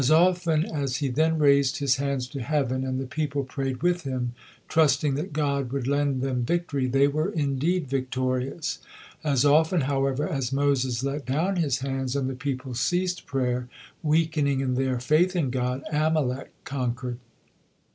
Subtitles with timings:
[0.01, 4.01] As often as he then raised his hands to heaven and the people prayed with
[4.01, 4.33] him,
[4.67, 8.79] trusting that God would lend them victory, they were indeed victorious;
[9.23, 13.69] as often, however, as Moses let down his hands and the people ceased prayer,
[14.01, 17.19] weakening in their faith in God, Amalek conquered.